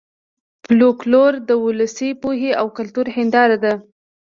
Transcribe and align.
فولکلور 0.63 1.31
د 1.49 1.51
ولسي 1.65 2.09
پوهې 2.21 2.51
او 2.59 2.67
کلتور 2.77 3.05
هېنداره 3.15 3.57
ده 3.63 3.73